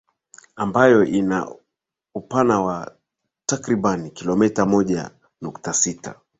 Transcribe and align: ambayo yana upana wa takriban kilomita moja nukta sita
ambayo 0.55 1.03
yana 1.05 1.55
upana 2.15 2.61
wa 2.61 2.97
takriban 3.45 4.11
kilomita 4.11 4.65
moja 4.65 5.11
nukta 5.41 5.73
sita 5.73 6.19